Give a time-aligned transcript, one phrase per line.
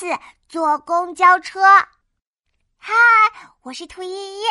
[0.00, 0.06] 次
[0.48, 1.60] 坐公交车。
[2.78, 2.94] 嗨，
[3.60, 4.44] 我是兔依依。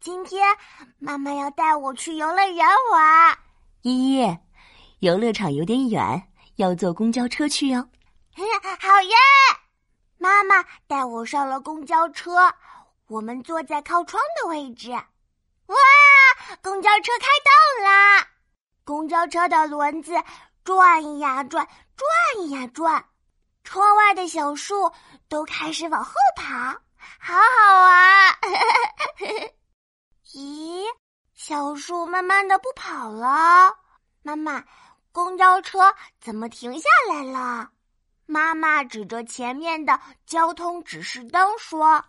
[0.00, 0.56] 今天
[0.98, 3.38] 妈妈要带我去游乐园玩。
[3.82, 4.38] 依依，
[5.00, 7.90] 游乐场有点远，要坐公交车去哟。
[8.80, 9.14] 好耶！
[10.16, 12.50] 妈妈带我上了公交车，
[13.08, 14.92] 我们坐在靠窗的位置。
[14.92, 15.76] 哇，
[16.62, 17.26] 公交车开
[17.76, 18.28] 动啦！
[18.82, 20.14] 公交车的轮子
[20.64, 23.04] 转呀转，转呀转。
[23.64, 24.92] 窗外的小树
[25.28, 26.52] 都开始往后跑，
[27.18, 28.38] 好好玩。
[30.32, 30.84] 咦，
[31.34, 33.74] 小树慢慢的不跑了。
[34.22, 34.62] 妈妈，
[35.12, 37.70] 公交车怎么停下来了？
[38.26, 42.04] 妈妈指着前面的交通指示灯说：“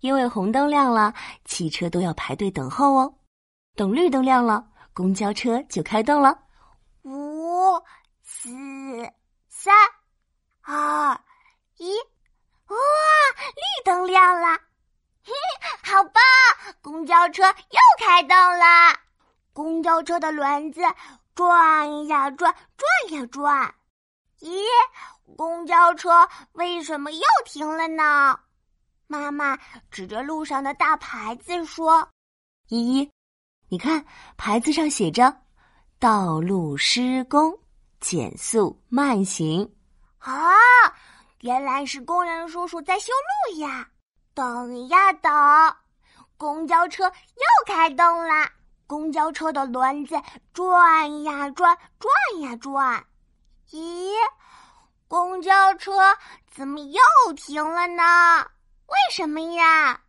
[0.00, 1.12] 因为红灯亮了，
[1.44, 3.14] 汽车都要排队等候哦。
[3.74, 6.38] 等绿灯亮了，公交车就开动了。
[7.02, 7.80] 五、
[8.22, 8.48] 四、
[9.48, 9.74] 三。”
[10.62, 11.18] 二
[11.78, 11.96] 一，
[12.68, 12.76] 哇！
[13.56, 14.58] 绿灯亮了，
[15.24, 15.32] 嘿，
[15.82, 16.22] 好棒！
[16.82, 18.98] 公交车又开动了，
[19.52, 20.80] 公交车的轮子
[21.34, 23.74] 转呀转，转呀转。
[24.40, 24.60] 咦，
[25.36, 28.38] 公交车为什么又停了呢？
[29.06, 29.56] 妈妈
[29.90, 32.08] 指着路上的大牌子说
[32.68, 33.10] ：“依依，
[33.68, 34.04] 你看
[34.36, 35.34] 牌子上写着
[35.98, 37.52] ‘道路施工，
[38.00, 39.68] 减速慢行’。”
[40.18, 40.34] 啊，
[41.40, 43.12] 原来是工人叔叔在修
[43.48, 43.88] 路呀！
[44.34, 45.30] 等呀等，
[46.36, 48.48] 公交车又开动了。
[48.86, 50.20] 公交车的轮子
[50.52, 53.04] 转呀转，转呀转。
[53.70, 54.10] 咦，
[55.06, 55.92] 公交车
[56.50, 57.00] 怎么又
[57.36, 58.02] 停了呢？
[58.86, 60.00] 为什么呀？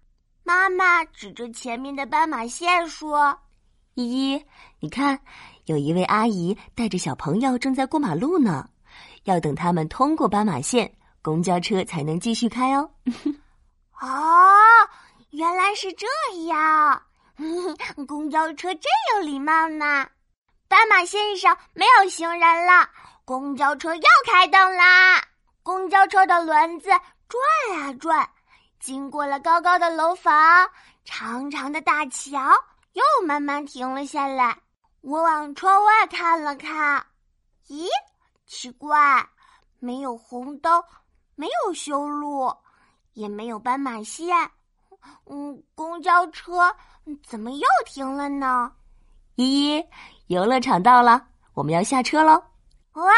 [0.43, 3.37] 妈妈指着前面的斑马线说
[3.93, 4.45] ：“依依，
[4.79, 5.19] 你看，
[5.65, 8.67] 有一位阿姨带着小朋友正在过马路呢。”
[9.25, 10.91] 要等他们通过斑马线，
[11.21, 12.89] 公交车才能继续开哦。
[14.01, 14.89] 哦，
[15.29, 16.07] 原来是这
[16.47, 17.01] 样，
[18.07, 20.09] 公交车真有礼貌呢。
[20.67, 22.89] 斑马线上没有行人了，
[23.25, 25.21] 公交车又开动啦。
[25.61, 26.89] 公交车的轮子
[27.27, 28.27] 转啊转，
[28.79, 30.67] 经过了高高的楼房、
[31.05, 32.39] 长长的大桥，
[32.93, 34.57] 又慢慢停了下来。
[35.01, 37.05] 我往窗外看了看，
[37.67, 37.85] 咦？
[38.47, 39.29] 奇怪，
[39.79, 40.83] 没有红灯，
[41.35, 42.51] 没有修路，
[43.13, 44.35] 也没有斑马线。
[45.25, 46.75] 嗯，公交车
[47.27, 48.71] 怎么又停了呢？
[49.35, 49.85] 依依，
[50.27, 52.33] 游乐场到了，我们要下车喽！
[52.93, 53.11] 哇，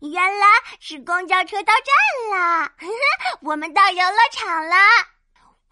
[0.00, 0.46] 原来
[0.80, 1.72] 是公交车到
[2.30, 2.72] 站了，
[3.42, 4.76] 我们到游乐场了。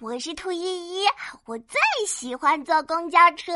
[0.00, 1.06] 我是兔依依，
[1.44, 3.53] 我最喜欢坐公交车。